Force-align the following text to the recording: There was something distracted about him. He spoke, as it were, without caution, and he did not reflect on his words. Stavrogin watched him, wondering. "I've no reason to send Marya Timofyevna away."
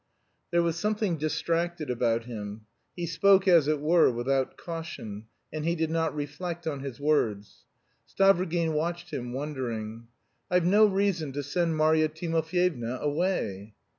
There 0.49 0.63
was 0.63 0.79
something 0.79 1.15
distracted 1.17 1.91
about 1.91 2.23
him. 2.23 2.61
He 2.95 3.05
spoke, 3.05 3.47
as 3.47 3.67
it 3.67 3.79
were, 3.79 4.09
without 4.09 4.57
caution, 4.57 5.27
and 5.53 5.63
he 5.63 5.75
did 5.75 5.91
not 5.91 6.15
reflect 6.15 6.65
on 6.65 6.79
his 6.79 6.99
words. 6.99 7.65
Stavrogin 8.07 8.73
watched 8.73 9.11
him, 9.13 9.31
wondering. 9.31 10.07
"I've 10.49 10.65
no 10.65 10.87
reason 10.87 11.33
to 11.33 11.43
send 11.43 11.77
Marya 11.77 12.09
Timofyevna 12.09 12.97
away." 12.99 13.75